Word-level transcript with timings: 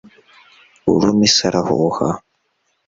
uruma 0.93 1.23
isi 1.27 1.41
arahuha 1.49 2.07